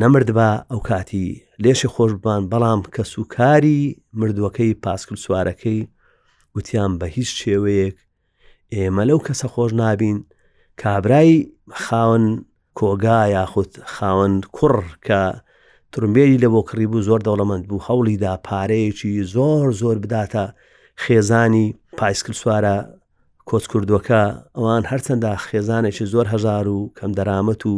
نەمرد 0.00 0.30
بە 0.38 0.48
ئەو 0.70 0.80
کاتی 0.88 1.26
لێشی 1.62 1.88
خۆشببان 1.94 2.42
بەڵام 2.52 2.80
کە 2.94 3.02
سوکاری 3.12 3.80
مردووەکەی 4.20 4.74
پاسکل 4.84 5.16
سوارەکەی 5.24 5.80
گوتیان 6.54 6.92
بە 7.00 7.06
هیچ 7.16 7.30
شێوەیەک 7.40 7.96
ئێمە 8.74 9.02
لەو 9.08 9.18
کەسە 9.26 9.46
خۆش 9.54 9.72
نابین 9.82 10.18
کابرای 10.82 11.36
خاون 11.84 12.24
کۆگا 12.78 13.18
یاخود 13.36 13.70
خاوەند 13.94 14.42
کوڕ 14.56 14.76
کە 15.06 15.20
ترمبێری 15.92 16.38
لە 16.44 16.48
بۆ 16.52 16.60
کڕیبوو 16.68 17.04
زۆر 17.08 17.20
دەوڵەمەند 17.26 17.64
بوو 17.68 17.84
هەوڵیدا 17.88 18.32
پارەیەکی 18.48 19.10
زۆر 19.34 19.66
زۆر 19.80 19.96
بداتە 20.04 20.44
خێزانی 21.04 21.66
پایسکل 21.98 22.34
سوارە 22.42 22.76
کۆچکردوەکە 23.48 24.22
ئەوان 24.56 24.82
هەرچەندە 24.90 25.30
خێزانێکی 25.46 26.06
زۆر 26.12 26.26
هەژار 26.32 26.66
و 26.74 26.78
کەم 26.98 27.10
دەرامەت 27.18 27.62
و 27.66 27.74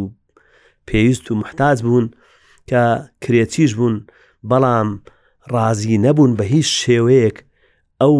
پێویست 0.88 1.24
و 1.30 1.34
محتاج 1.40 1.78
بوون 1.84 2.06
کە 2.70 2.82
کرێتیش 3.24 3.70
بوون 3.78 3.96
بەڵام 4.50 4.88
ڕازی 5.52 5.96
نەبوون 6.04 6.32
بە 6.38 6.44
هیچ 6.54 6.68
شێوەیەک 6.82 7.36
ئەو 8.02 8.16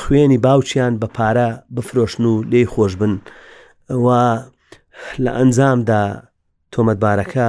خوێنی 0.00 0.38
باوچیان 0.44 0.92
بە 1.00 1.08
پارە 1.16 1.48
بفرۆشن 1.74 2.24
و 2.32 2.42
لێی 2.50 2.66
خۆش 2.72 2.92
بن 3.00 3.12
و 4.04 4.06
لە 5.24 5.30
ئەنجامدا 5.38 6.02
تۆمەتبارەکە 6.74 7.48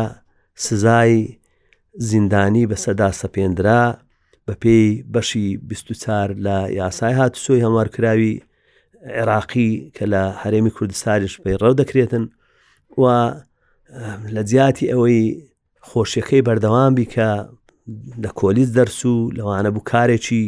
سزای 0.65 1.13
زیندانی 2.09 2.63
بە 2.69 2.75
سەدا 2.85 3.09
سەپێندرا 3.21 3.83
بە 4.47 4.53
پێی 4.61 4.85
بەشی 5.13 5.47
24 5.67 6.29
لە 6.45 6.57
یاسای 6.79 7.13
هات 7.19 7.33
سۆی 7.45 7.63
هەموارکراوی 7.65 8.41
عێراقی 9.17 9.91
کە 9.95 10.05
لە 10.13 10.23
هەرێمی 10.43 10.71
کوردستانیش 10.77 11.33
پێی 11.41 11.57
ڕەو 11.61 11.73
دەکرێتن 11.81 12.23
و 13.01 13.05
لە 14.35 14.41
جیاتی 14.49 14.89
ئەوەی 14.91 15.19
خۆشیەکەی 15.89 16.45
بەردەوامبی 16.47 17.05
کە 17.15 17.29
لە 18.23 18.29
کۆلیز 18.39 18.69
دەرس 18.77 18.99
و 19.11 19.15
لەوانە 19.37 19.69
بوو 19.75 19.85
کارێکی 19.91 20.45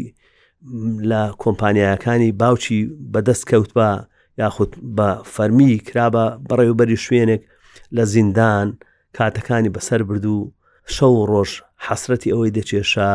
لە 1.11 1.21
کۆمپانیایەکانی 1.43 2.31
باوچی 2.41 2.79
بەدەست 3.13 3.43
کەوت 3.49 3.71
بە 3.77 3.89
یاخود 4.37 4.75
بە 4.97 5.07
فەرمی 5.35 5.71
کرابە 5.87 6.25
بەڕێوبەری 6.49 6.97
شوێنێک 7.05 7.41
لە 7.95 8.03
زیندان 8.13 8.67
کاتەکانی 9.17 9.73
بەسەر 9.75 10.01
بردو 10.07 10.37
شەو 10.95 11.13
ڕۆژ 11.31 11.51
حەسرەتی 11.87 12.33
ئەوەی 12.33 12.53
دەچێشا 12.57 13.13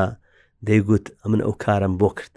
دەیگوت 0.69 1.07
ئەمن 1.23 1.41
ئەو 1.47 1.53
کارم 1.65 1.95
بۆ 2.01 2.09
کرد 2.19 2.35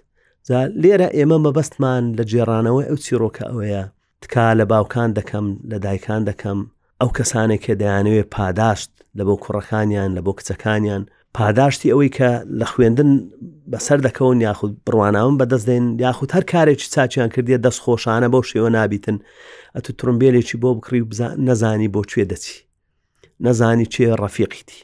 لێرە 0.81 1.09
ئێمە 1.17 1.37
مەبەستمان 1.45 2.03
لە 2.17 2.23
جێڕانەوەی 2.31 2.87
ئەو 2.89 2.97
چیرۆکە 3.05 3.43
ئەوەیە 3.49 3.83
تکا 4.23 4.47
لە 4.59 4.65
باوکان 4.71 5.09
دەکەم 5.19 5.47
لە 5.71 5.77
دایکان 5.85 6.21
دەکەم 6.29 6.59
ئەو 6.99 7.09
کەسانێک 7.17 7.61
کە 7.65 7.73
دەیانوێ 7.81 8.23
پاداشت 8.35 8.91
لە 9.17 9.23
بۆ 9.27 9.35
کوڕەکانیان 9.43 10.09
لە 10.17 10.21
بۆ 10.25 10.31
کچەکانیان 10.37 11.03
پاداشتی 11.33 11.89
ئەوەی 11.91 12.11
کە 12.17 12.29
لە 12.59 12.65
خوێندن 12.71 13.11
بەسەر 13.71 13.99
دەکەون 14.07 14.37
یاخود 14.47 14.71
بڕواناون 14.85 15.35
بەدەستدەین 15.41 15.85
یاخود 16.03 16.29
هەر 16.35 16.43
کارێکی 16.53 16.89
چاچیان 16.93 17.29
کردی 17.35 17.57
دەست 17.65 17.79
خۆشانە 17.85 18.27
بۆ 18.33 18.39
شێوە 18.49 18.69
نابیتن 18.77 19.17
ئە 19.75 19.79
تو 19.83 19.89
ترمبیلێکی 19.99 20.55
بۆ 20.63 20.69
بکری 20.77 21.01
نەزانی 21.47 21.87
بۆ 21.93 22.01
کوێ 22.11 22.25
دەچی 22.31 22.57
نەزانی 23.45 23.87
چێ 23.93 24.05
ڕەفیقیتی 24.21 24.79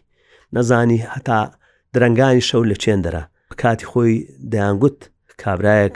نەزانی 0.56 1.00
هەتا 1.16 1.40
درنگانی 1.94 2.42
شەو 2.50 2.64
لە 2.72 2.76
چێندەرە 2.84 3.24
کاتی 3.62 3.86
خۆی 3.90 4.18
دەیانگوت 4.52 4.98
کابرایەک 5.42 5.96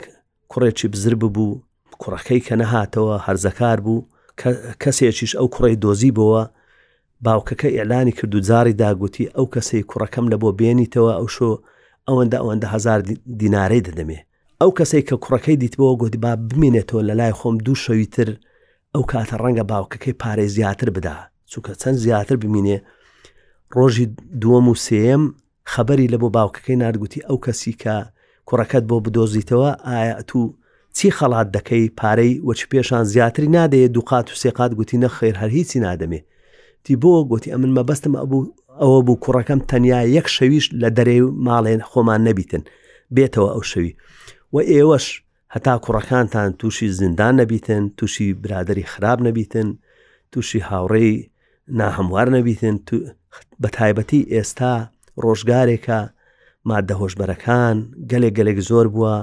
کوڕێکی 0.52 0.86
بزر 0.92 1.14
ببوو 1.22 1.60
کوڕەکەی 2.02 2.40
کە 2.46 2.54
نەهاتەوە 2.60 3.14
هەرزەکار 3.26 3.78
بوو 3.84 4.06
کەسێکیش 4.82 5.32
ئەو 5.36 5.46
کوڕی 5.54 5.76
دۆزی 5.84 6.12
بەوە 6.16 6.42
باوکەکە 7.26 7.68
ئێلانی 7.76 8.12
کرد 8.18 8.34
و 8.34 8.40
جاری 8.48 8.72
داگوتی 8.82 9.30
ئەو 9.36 9.46
کەسەی 9.54 9.82
کوڕەکەم 9.90 10.26
لە 10.32 10.36
بۆ 10.42 10.50
بێنیتەوە 10.60 11.10
ئەو 11.18 11.26
شۆ 11.36 11.50
ئەوەندە 12.08 12.36
ئەوەندە 12.40 12.66
هزار 12.74 13.00
دینارەی 13.40 13.82
دەدەمێ 13.86 14.18
ئەو 14.60 14.70
کەسەی 14.78 15.02
کە 15.08 15.14
کوڕەکەی 15.24 15.56
دیتەوە 15.62 15.90
گوتی 16.00 16.18
با 16.24 16.32
بمێنێتەوە 16.48 17.02
لە 17.08 17.14
لای 17.20 17.32
خۆم 17.38 17.56
دوو 17.66 17.76
شەویتر 17.84 18.28
ئەو 18.94 19.02
کاتە 19.12 19.36
ڕەنگە 19.42 19.64
باوکەکەی 19.70 20.18
پارێ 20.22 20.46
زیاتر 20.56 20.88
بدا 20.96 21.16
چووکە 21.50 21.72
چەند 21.82 21.96
زیاتر 22.04 22.36
ببینێ 22.42 22.78
ڕۆژی 23.76 24.06
دووەم 24.42 24.66
و 24.72 24.74
سێم 24.86 25.22
خەبەری 25.72 26.10
لە 26.12 26.16
بۆ 26.22 26.28
باوکەکەی 26.36 26.78
نردگوتی 26.82 27.24
ئەو 27.28 27.36
کەسی 27.44 27.72
کە 27.82 27.94
کوڕەکەت 28.48 28.84
بۆ 28.90 28.96
بدۆزیتەوە 29.04 29.70
ئایا 29.88 30.16
تو 30.28 30.38
چی 30.96 31.08
خەڵات 31.18 31.48
دەکەی 31.56 31.86
پارەی 32.00 32.32
وەچ 32.48 32.60
پێشان 32.70 33.04
زیاتری 33.12 33.48
نادەیە 33.56 33.88
دووقات 33.96 34.26
و 34.30 34.34
سێقات 34.42 34.72
گوتی 34.78 34.96
نە 35.02 35.08
خێر 35.16 35.34
هەر 35.42 35.50
هیچی 35.58 35.78
نادەمێ 35.86 36.20
تی 36.84 36.96
بۆ 36.96 37.28
گوتی 37.30 37.50
ئە 37.52 37.56
من 37.62 37.72
مەبەستم 37.76 38.14
ئەبوو 38.20 38.44
ئەوە 38.82 39.00
بوو 39.06 39.16
کوڕەکەم 39.24 39.60
تەنیا 39.70 40.00
یەک 40.16 40.26
شەویش 40.36 40.66
لە 40.82 40.88
دەرێ 40.96 41.16
ماڵێن 41.46 41.80
خۆمان 41.90 42.20
نەبیتن 42.28 42.62
بێتەوە 43.14 43.48
ئەو 43.54 43.62
شەوی 43.70 43.92
و 44.52 44.56
ئێوەش 44.72 45.06
هەتا 45.54 45.74
کوڕەکانتان 45.84 46.50
تووشی 46.60 46.88
زیندان 46.98 47.34
نەبیتن 47.40 47.82
تووشی 47.98 48.28
برادری 48.42 48.84
خراپ 48.92 49.18
نەبیتن 49.26 49.68
تووشی 50.32 50.60
هاوڕێی 50.70 51.14
ناهەموار 51.78 52.28
نەبیتن 52.36 52.76
بە 53.62 53.68
تایبەتی 53.76 54.22
ئێستا 54.34 54.74
ڕۆژگارێکە 55.24 56.00
مادە 56.68 56.94
هۆشبەرەکان 57.00 57.76
گەلێک 58.10 58.32
گەلێک 58.38 58.58
زۆر 58.68 58.86
بووە 58.94 59.16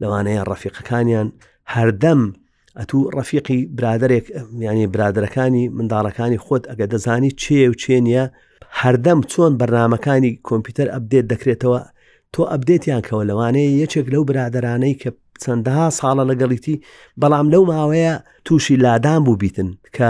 لەوانەیە 0.00 0.42
ڕەفیقەکانیان 0.50 1.28
هەردەم 1.74 2.20
ئەتوو 2.80 3.02
ڕەفیقی 3.16 3.60
برادێک 3.78 4.24
میانی 4.58 4.86
برادەکانی 4.94 5.64
منداڵەکانی 5.76 6.38
خۆت 6.44 6.62
ئەگە 6.70 6.86
دەزانی 6.92 7.32
چێ 7.42 7.58
و 7.70 7.74
چێ 7.82 7.96
نیە 8.06 8.24
هەردەم 8.80 9.20
چۆن 9.32 9.52
بەرنمەکانی 9.60 10.32
کۆمپیوتەر 10.48 10.88
ئەبدێت 10.94 11.26
دەکرێتەوە 11.32 11.80
تۆ 12.34 12.42
ئەبدێتیان 12.52 13.02
کەەوە 13.06 13.24
لەوانەیە 13.30 13.72
یەکێک 13.82 14.06
لەو 14.14 14.22
برادرانەی 14.30 14.98
کە 15.02 15.10
چەندەها 15.42 15.86
ساڵە 15.98 16.24
لەگەڵیتی 16.30 16.76
بەڵام 17.20 17.46
لەو 17.52 17.62
ماوەیە 17.72 18.14
تووشی 18.46 18.76
لادان 18.84 19.20
بوو 19.26 19.40
بیتن 19.42 19.68
کە 19.96 20.08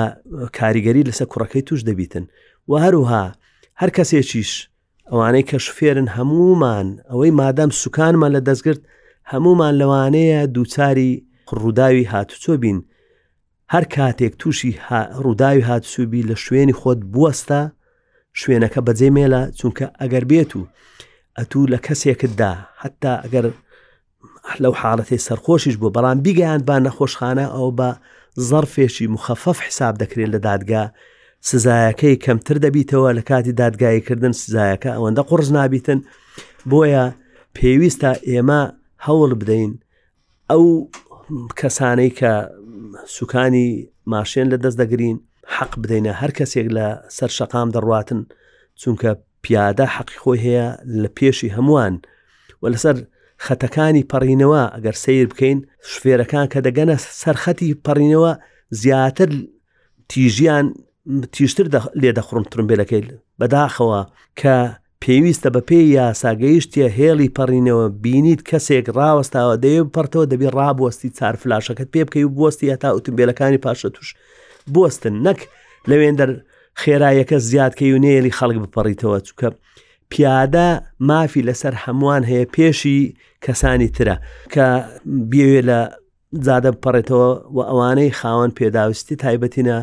کاریگەری 0.59 1.07
لەسەر 1.09 1.26
کوڕەکەی 1.33 1.62
توش 1.69 1.81
دەبیتن 1.88 2.25
و 2.71 2.73
هەروها 2.85 3.25
هەر 3.81 3.90
کەسێکیش 3.97 4.52
ئەوانەی 5.11 5.45
کە 5.50 5.57
شفێرن 5.66 6.09
هەمومان 6.16 6.87
ئەوەی 7.11 7.31
مادەم 7.40 7.71
سوکانمان 7.83 8.31
لە 8.37 8.40
دەستگرت 8.49 8.81
هەمومان 9.33 9.75
لەوانەیە 9.81 10.40
دووچاری 10.54 11.12
ڕووداوی 11.61 12.04
هاتوچۆ 12.12 12.50
بین 12.62 12.80
هەر 13.75 13.82
کاتێک 13.94 14.32
تووشی 14.40 14.73
ڕووداوی 15.25 15.62
هاتسووبی 15.68 16.23
لە 16.28 16.35
شوێنی 16.44 16.75
خۆت 16.80 17.00
بوەستە 17.12 17.61
شوێنەکە 18.40 18.80
بەجێ 18.87 19.09
مێلە 19.16 19.42
چونکە 19.59 19.87
ئەگەر 20.00 20.25
بێت 20.30 20.52
و 20.59 20.62
ئەتوو 21.38 21.64
لە 21.73 21.78
کەسێکتدا 21.87 22.52
حتا 22.82 23.14
ئەگەر 23.25 23.47
لەو 24.62 24.73
حاڵەتی 24.82 25.23
سەرخۆشیش 25.26 25.76
بوو 25.80 25.92
بەڵام 25.97 26.18
بیگەیان 26.25 26.61
با 26.68 26.76
نەخۆشخانە 26.87 27.47
ئەو 27.54 27.68
بە 27.78 27.88
زەرفێشی 28.49 29.06
مخەفف 29.14 29.59
حساب 29.66 29.94
دەکرێت 30.02 30.30
لە 30.35 30.38
دادگا 30.49 30.85
سزایەکەی 31.50 32.16
کەمتر 32.25 32.56
دەبیتەوە 32.64 33.11
لە 33.18 33.23
کاتی 33.30 33.52
دادگایکردن 33.61 34.32
سزایەکە 34.42 34.90
ئەوەندە 34.97 35.23
قرس 35.28 35.49
نابیتن 35.56 35.99
بۆیە 36.71 37.04
پێویستە 37.56 38.11
ئێمە 38.30 38.61
هەوڵ 39.06 39.30
بدەین 39.40 39.73
ئەو 40.50 40.64
کەسانەی 41.61 42.11
کە 42.19 42.33
سوکانی 43.17 43.69
ماشێن 44.12 44.47
لە 44.52 44.57
دەست 44.64 44.79
دەگرین 44.83 45.17
حەق 45.57 45.73
بدەینە 45.83 46.12
هەر 46.21 46.31
کەسێک 46.38 46.69
لە 46.76 46.87
سەر 47.17 47.31
شەقام 47.38 47.69
دەڕاتن 47.75 48.21
چونکە 48.81 49.11
پیادە 49.45 49.87
حەقی 49.97 50.19
خۆی 50.23 50.38
هەیە 50.47 50.67
لە 51.02 51.09
پێشی 51.19 51.55
هەمووان 51.57 51.95
و 52.62 52.64
لەسەر 52.73 52.97
خەتەکانی 53.47 54.09
پەڕینەوە 54.12 54.62
ئەگەر 54.75 54.97
سیر 55.05 55.26
بکەین 55.33 55.59
شوێرەکان 55.93 56.47
کە 56.52 56.59
دەگەنە 56.67 56.97
سەرخەتی 57.23 57.76
پەڕینەوە 57.87 58.33
زیاتر 58.83 59.31
تیژیان 60.11 60.67
تیشتر 61.35 61.67
لێ 62.02 62.11
دەخڕم 62.19 62.45
ترمبیلەکەی 62.52 63.02
بەداخەوە 63.38 64.00
کە 64.41 64.57
پێویستە 65.04 65.49
بە 65.56 65.61
پێی 65.68 65.87
یاساگەیشتە 65.99 66.85
هێڵی 66.99 67.32
پەڕینەوە 67.37 67.87
بینیت 68.02 68.40
کەسێک 68.50 68.87
ڕاوەستاوە 68.99 69.54
دەیە 69.64 69.82
پەرتەوە 69.94 70.25
دەبی 70.32 70.49
ڕابوەستی 70.56 71.11
چار 71.18 71.35
فلاشەکەت 71.42 71.88
پێ 71.94 72.02
بکەی 72.06 72.25
و 72.28 72.35
بستی 72.37 72.66
یا 72.71 72.76
تا 72.82 72.88
ئۆتومبیلەکانی 72.97 73.61
پاشە 73.64 73.88
توش 73.97 74.09
بستن 74.75 75.14
نەک 75.26 75.40
لەوێندەر 75.90 76.30
خێرایەکە 76.82 77.38
زیادکە 77.50 77.85
و 77.94 77.99
نێلی 78.04 78.37
خەڵک 78.38 78.59
بپەڕیتەوە 78.64 79.16
چووکە 79.26 79.49
پیادا 80.12 80.68
مافی 81.09 81.42
لەسەر 81.49 81.75
هەمووان 81.85 82.23
هەیە 82.30 82.47
پێشی 82.54 82.99
کەسانی 83.44 83.88
ترە 83.97 84.16
کە 84.54 84.66
بێوێ 85.30 85.61
لە 85.68 85.80
زیادە 86.47 86.71
بپەڕێتەوە 86.75 87.29
و 87.57 87.59
ئەوانەی 87.68 88.11
خاوەن 88.20 88.50
پێداوستی 88.59 89.16
تایبەتینە 89.22 89.79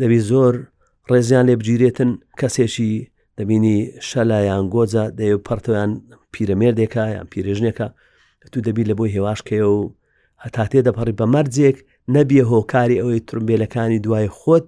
دەبی 0.00 0.20
زۆر 0.30 0.54
ڕێزیان 1.10 1.44
لێ 1.48 1.56
بگیرێتن 1.60 2.10
کەسێکی 2.40 2.94
دەبینی 3.42 3.78
شەلایان 4.10 4.64
گۆجە 4.74 5.04
دەیە 5.18 5.36
پەرتەوەیان 5.46 5.92
پیرەمێردێکە 6.34 7.04
یان 7.16 7.26
پیرێژنێکە 7.32 7.86
تو 8.52 8.58
دەبی 8.66 8.88
لە 8.90 8.94
بۆی 8.98 9.14
هێواشکەیە 9.16 9.66
و 9.76 9.82
هەتا 10.44 10.64
تێ 10.70 10.80
دەپەڕی 10.86 11.16
بە 11.20 11.26
مەرجێک 11.34 11.76
نەبیە 12.16 12.44
هۆکاری 12.52 13.00
ئەوەی 13.00 13.20
ترمبێلەکانی 13.28 14.02
دوای 14.04 14.28
خۆت 14.38 14.66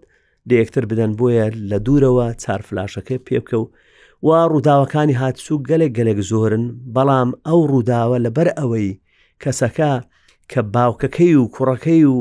لەیەکتر 0.49 0.85
بدەن 0.91 1.13
بۆیە 1.19 1.47
لە 1.71 1.79
دوورەوە 1.87 2.27
چار 2.43 2.61
فلاشەکەی 2.69 3.23
پێبکە 3.27 3.57
و 3.63 3.71
وا 4.27 4.41
ڕووداوەکانی 4.53 5.19
هاتسووک 5.23 5.63
گەلێک 5.71 5.93
گەلێک 5.99 6.19
زۆرن 6.31 6.65
بەڵام 6.95 7.31
ئەو 7.47 7.61
ڕووداوە 7.73 8.19
لەبەر 8.27 8.49
ئەوەی 8.59 8.91
کەسەکە 9.43 9.93
کە 10.51 10.61
باوکەکەی 10.75 11.35
و 11.41 11.51
کوڕەکەی 11.55 12.03
و 12.13 12.17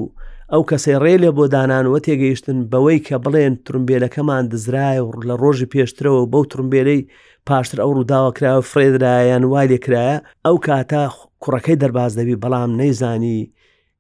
ئەو 0.53 0.63
کەسەی 0.69 0.97
ڕێ 1.03 1.15
لێ 1.23 1.31
بۆ 1.37 1.45
دانانەوە 1.55 1.99
تێگەیشتن 2.05 2.57
بەوەی 2.71 2.99
کە 3.07 3.15
بڵێن 3.23 3.53
ترمبیلەکەمان 3.65 4.43
دزرای 4.51 4.99
و 5.05 5.09
لە 5.29 5.35
ڕۆژی 5.41 5.69
پێشترەوە 5.73 6.23
بەو 6.31 6.43
ترمبیلەی 6.51 7.01
پاشتر 7.47 7.77
ئەو 7.83 7.91
ڕووداوە 7.97 8.31
کراوە 8.37 8.61
فرێدرایەن 8.71 9.43
وای 9.51 9.67
لێکرایە 9.71 10.17
ئەو 10.45 10.55
کاتا 10.65 11.03
کوڕەکەی 11.43 11.79
دەرباز 11.81 12.11
دەبی 12.19 12.39
بەڵام 12.43 12.71
نەیزانی 12.81 13.37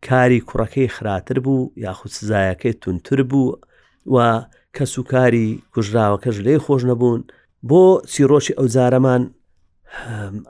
کاری 0.07 0.39
کوڕەکەی 0.49 0.87
خراتر 0.95 1.37
بوو 1.45 1.71
یاخود 1.85 2.11
سزایەکەی 2.17 2.73
تونتر 2.81 3.19
بوو 3.31 3.47
و 4.13 4.17
کەس 4.75 4.93
و 4.99 5.03
کاری 5.11 5.45
کوژراوەکەش 5.73 6.37
لێ 6.45 6.55
خۆش 6.65 6.81
نەبوون 6.89 7.21
بۆ 7.69 7.81
چیرۆکی 8.13 8.57
ئەوجارەمان 8.59 9.21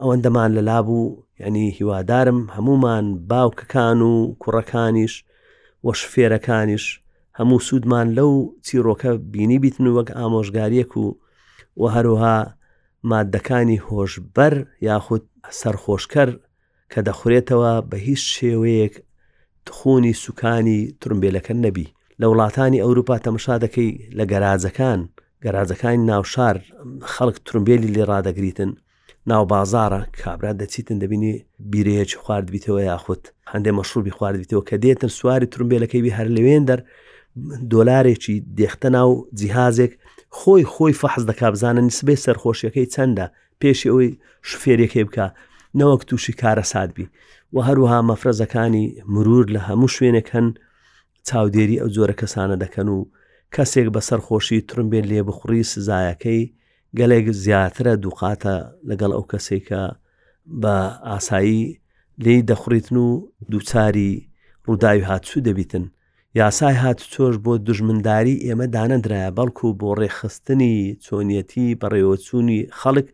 ئەوەندەمان 0.02 0.50
لەلا 0.58 0.80
بوو 0.88 1.04
یعنی 1.42 1.64
هیوادارم 1.78 2.40
هەمومان 2.56 3.06
باوکەکان 3.30 4.00
و 4.10 4.14
کوڕەکانیش 4.42 5.16
وە 5.86 5.94
شفێرەکانیش 6.02 6.86
هەموو 7.40 7.60
سوودمان 7.68 8.08
لەو 8.18 8.32
چیرۆکە 8.66 9.12
بینی 9.34 9.60
بیتن 9.64 9.86
وەک 9.96 10.08
ئامۆژگاریەک 10.18 10.92
و 11.04 11.06
و 11.82 11.84
هەروها 11.96 12.38
مادەکانی 13.12 13.80
هۆشبەر 13.88 14.54
یاخود 14.88 15.24
سەرخۆشکەر 15.60 16.30
کە 16.92 17.00
دەخورێتەوە 17.08 17.72
بە 17.90 17.98
هیچ 18.08 18.22
شێوەیەک 18.36 18.94
تخۆنی 19.68 20.14
سوکانی 20.24 20.80
ترمبیلەکە 21.02 21.54
نەبی 21.66 21.88
لە 22.22 22.26
وڵاتانی 22.32 22.84
ئەوروپا 22.84 23.18
تەمەشا 23.26 23.56
دەکەی 23.64 23.90
لە 24.18 24.24
گەرازەکان 24.32 25.00
گەرازەکانی 25.44 26.06
ناوشار 26.10 26.56
خەڵک 27.14 27.38
ترمبیلی 27.48 27.94
لێ 27.96 28.04
ڕدەگریتن 28.12 28.72
ناو 29.28 29.46
بازارە 29.46 30.06
کابرا 30.24 30.54
دەچیتن 30.60 30.98
دەبینی 31.04 31.32
بیرەیەکی 31.72 32.18
خواردبییتەوە 32.24 32.82
یاخود 32.92 33.22
هەندێ 33.52 33.72
مەشروبی 33.78 34.16
خواردبییتەوە 34.18 34.64
کە 34.70 34.76
دێتن 34.84 35.10
سواری 35.20 35.48
ترومبیلەکەیبی 35.54 36.16
هەر 36.18 36.28
لەوێن 36.38 36.64
دەر 36.70 36.80
دۆلارێکی 37.74 38.36
دێختە 38.58 38.88
ناو 38.98 39.10
جیهازێک 39.40 39.92
خۆی 40.40 40.64
خۆی 40.74 40.94
فەحز 41.02 41.24
دەکا 41.30 41.48
بزانە 41.54 41.82
نسبەی 41.90 42.22
سەرخۆشیەکەی 42.26 42.88
چەندە 42.94 43.26
پێشی 43.62 43.90
ئەوی 43.92 44.12
شوفێریەکەی 44.50 45.06
بکە 45.08 45.26
نەوەک 45.80 46.02
تووشی 46.10 46.34
کارە 46.42 46.64
سادبی 46.74 47.06
و 47.56 47.60
هەروها 47.68 48.00
مەفرەزەکانی 48.10 48.86
مرور 49.14 49.46
لە 49.56 49.62
هەموو 49.68 49.94
شوێنێک 49.96 50.28
هەن 50.36 50.48
چاودێری 51.28 51.80
ئەو 51.82 51.90
جۆرە 51.96 52.16
کەسانە 52.22 52.56
دەکەن 52.64 52.88
و 52.96 52.98
کەسێک 53.56 53.88
بە 53.96 54.02
سەرخۆشی 54.10 54.60
ترمبێن 54.70 55.06
لێ 55.12 55.20
بخوڕی 55.28 55.64
سزایەکەی 55.74 56.44
گەلێک 57.00 57.28
زیاترە 57.44 57.94
دووقاتە 58.04 58.56
لەگەڵ 58.90 59.12
ئەو 59.16 59.26
کەسێکە 59.32 59.84
بە 60.62 60.76
ئاسایی 61.10 61.64
لی 62.24 62.38
دەخوڕیتن 62.50 62.96
و 63.06 63.10
دووچاری 63.52 64.12
ڕووداوی 64.66 65.08
هاتسوو 65.10 65.46
دەبیتن 65.48 65.86
یاسای 66.42 66.76
هات 66.84 67.00
چۆش 67.14 67.36
بۆ 67.46 67.54
دژمنداری 67.68 68.42
ئێمە 68.46 68.66
دانەدرایە 68.76 69.32
بەڵکو 69.38 69.68
بۆ 69.80 69.90
ڕێخستنی 70.00 70.76
چۆنیەتی 71.06 71.78
بەڕێوەچوونی 71.82 72.60
خەڵک 72.80 73.08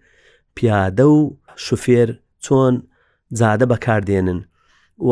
پیادە 0.56 1.06
و 1.18 1.20
شوفێر 1.66 2.10
چۆن 2.46 2.74
زادە 3.40 3.66
بەکاردێنن 3.72 4.40
و 5.10 5.12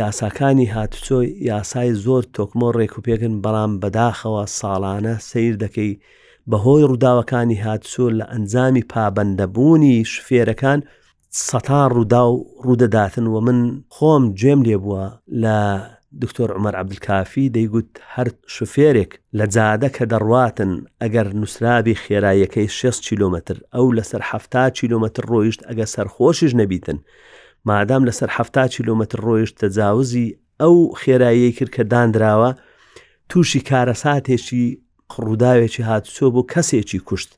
یاساکانی 0.00 0.72
هاتوچۆی 0.74 1.28
یاسای 1.50 1.90
زۆر 2.04 2.22
تۆکمۆ 2.36 2.68
ڕێکوپێکن 2.78 3.34
بەڵام 3.44 3.72
بەداخەوە 3.82 4.42
ساڵانە 4.58 5.14
سیر 5.28 5.54
دەکەی 5.64 5.92
بەهۆی 6.50 6.84
ڕووداوەکانی 6.90 7.62
هاتسوور 7.66 8.12
لە 8.20 8.24
ئەنجامی 8.32 8.82
پابندەبوونی 8.92 9.94
شفێرەکان 10.12 10.80
سەتان 11.48 11.88
ڕوودا 11.96 12.22
و 12.32 12.36
ڕوودەداتن 12.64 13.26
و 13.34 13.40
من 13.46 13.60
خۆم 13.94 14.22
گوێم 14.40 14.60
لێ 14.68 14.76
بووە 14.84 15.04
لە 15.42 15.56
دکتۆر 16.22 16.48
عمەر 16.56 16.74
عبدکافی 16.82 17.52
دەیگوت 17.54 17.90
هەر 18.14 18.28
شوفێرێک 18.54 19.12
لە 19.38 19.44
جادە 19.54 19.88
کە 19.96 20.04
دەڕواتن 20.12 20.70
ئەگەر 21.02 21.26
نووسرابی 21.40 21.98
خێراییەکەی 22.04 22.68
6 22.68 23.00
کیلومتر 23.08 23.56
ئەو 23.74 23.86
لەسەر 23.98 24.22
ه 24.28 24.68
کیلومتر 24.78 25.22
ڕۆیشت 25.32 25.60
ئەگە 25.68 25.86
سەرخۆشیش 25.94 26.52
نەبیتن 26.60 26.98
مادام 27.68 28.02
لەسەر 28.08 28.30
ه 28.36 28.66
کیلومتر 28.76 29.18
ڕۆیشت 29.26 29.54
تەجاوزی 29.62 30.26
ئەو 30.62 30.74
خێراییەی 31.00 31.52
کرد 31.58 31.70
کە 31.76 31.82
دانراوە 31.92 32.50
تووشی 33.28 33.60
کارەساتێکی 33.68 34.66
ڕووداوێکی 35.24 35.82
هاتوچۆ 35.90 36.26
بۆ 36.34 36.42
کەسێکی 36.52 37.00
کوشت 37.08 37.30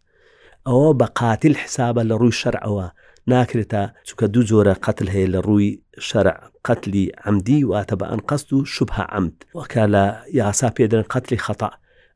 ئەوە 0.69 0.91
بە 1.01 1.07
قاتیل 1.21 1.55
حسابە 1.63 2.03
لە 2.11 2.15
ڕووی 2.21 2.39
شەرعەوە 2.41 2.87
ناکرێتە 3.33 3.83
چووکە 4.07 4.27
دوو 4.33 4.43
جۆرە 4.51 4.75
قتل 4.87 5.07
هەیە 5.15 5.29
لە 5.35 5.41
ڕووی 5.47 5.71
شەرع 6.09 6.37
قتلی 6.67 7.05
ئەمدی 7.23 7.61
واتە 7.71 7.95
بە 8.01 8.07
ئەن 8.11 8.21
قەست 8.29 8.49
و 8.55 8.59
شوبها 8.75 9.05
ئەمد 9.15 9.35
وەکە 9.59 9.83
لە 9.95 10.05
یاسا 10.41 10.69
پێدرن 10.77 11.07
قتلی 11.15 11.43
خەتا 11.45 11.71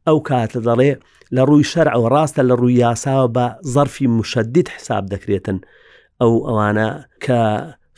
ئەو 0.09 0.19
کاتە 0.29 0.59
دەڵێ 0.69 0.93
لە 1.37 1.43
ڕووی 1.49 1.65
شەر 1.73 1.87
ئەو 1.95 2.03
ڕاستە 2.15 2.43
لە 2.49 2.55
ڕووی 2.61 2.79
یاساوە 2.87 3.27
بە 3.37 3.47
زەرفی 3.75 4.07
مشدید 4.19 4.69
حساب 4.75 5.05
دەکرێتن 5.13 5.59
ئەو 6.21 6.33
ئەوانە 6.47 6.89
کە 7.25 7.41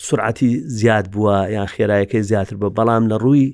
سرعتی 0.06 0.50
زیاد 0.78 1.04
بووە 1.12 1.36
یان 1.56 1.68
خێرایەکەی 1.74 2.22
زیاتر 2.30 2.54
بە 2.62 2.68
بەڵام 2.76 3.04
لە 3.10 3.16
ڕووی 3.24 3.46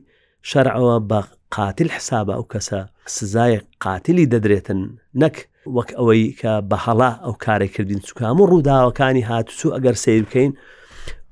شەرعەوە 0.51 0.97
بە 1.11 1.19
قاتل 1.57 1.89
حسابە 1.97 2.33
ئەو 2.39 2.45
کەسە 2.53 2.79
سزای 3.17 3.55
قاتلی 3.85 4.27
دەدرێتن 4.33 4.81
نەک 5.23 5.37
وەک 5.77 5.89
ئەوەی 5.99 6.25
کە 6.41 6.53
بەهەڵا 6.71 7.11
ئەو 7.25 7.35
کارێکردین 7.45 8.01
سوکام 8.09 8.37
و 8.41 8.49
ڕووداوەکانی 8.53 9.25
هاتوسو 9.31 9.69
ئەگەر 9.77 9.97
سیر 10.05 10.23
بکەین 10.27 10.53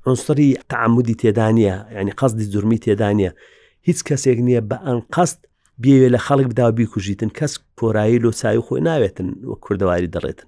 عنسری 0.07 0.49
تعمودی 0.71 1.15
تێدانە 1.21 1.73
ینی 1.97 2.13
قەزدی 2.19 2.47
زورمی 2.53 2.79
تێدانە 2.85 3.29
هیچ 3.87 3.99
کەسێک 4.07 4.37
نییە 4.47 4.61
بە 4.69 4.77
ئەن 4.87 4.99
قەست 5.15 5.39
بێوێ 5.81 6.07
لە 6.15 6.19
خەڵک 6.25 6.47
بداوبی 6.51 6.85
کوژیتن 6.93 7.29
کەس 7.39 7.53
کۆرایی 7.79 8.21
لۆساوی 8.23 8.63
خۆی 8.65 8.81
ناوێتن 8.87 9.29
وە 9.49 9.55
کوردەواری 9.63 10.09
دەڕێتن 10.15 10.47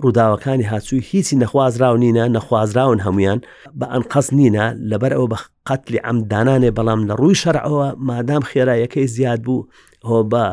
ڕووداوەکانی 0.00 0.64
هاچووی 0.72 1.02
هیچی 1.10 1.36
نەخوازراو 1.42 1.96
نینە 2.04 2.24
نەخوازراون 2.36 2.98
هەمویان 3.06 3.40
بە 3.78 3.86
ئەنقەس 3.92 4.26
نینە 4.38 4.64
لەبەر 4.90 5.12
ئەوە 5.16 5.28
بە 5.32 5.38
قەتلی 5.68 5.98
ئەمدانانێ 6.06 6.70
بەڵام 6.78 7.00
لە 7.08 7.14
ڕووی 7.20 7.38
شەرعەوە 7.42 7.86
مادام 8.08 8.42
خێرایەکەی 8.50 9.06
زیاد 9.16 9.40
بوو 9.46 9.68
هۆ 10.08 10.18
بە 10.32 10.44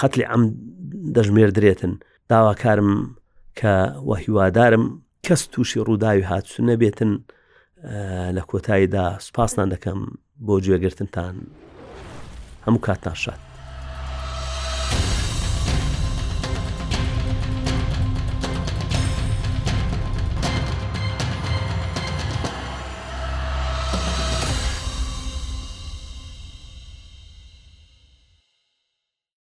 قەتلی 0.00 0.24
ئەم 0.30 0.42
دەژمێر 1.16 1.50
درێتن 1.56 1.92
داواکارم 2.30 2.90
کە 3.58 3.72
وەهیوادارم 4.08 4.84
کەس 5.26 5.40
تووشی 5.52 5.84
ڕووداوی 5.88 6.28
هاتسو 6.30 6.60
نەبێتن 6.70 7.12
لە 8.36 8.42
کۆتاییدا 8.50 9.04
سوپاسنان 9.26 9.68
دەکەم 9.74 10.00
بۆ 10.46 10.54
گوێگرتنتان 10.64 11.34
هەموو 12.66 12.80
کاتناشات 12.86 13.43